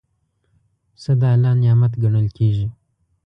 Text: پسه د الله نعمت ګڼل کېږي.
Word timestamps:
پسه 0.93 1.11
د 1.21 1.23
الله 1.33 1.53
نعمت 1.61 1.93
ګڼل 2.03 2.27
کېږي. 2.37 2.67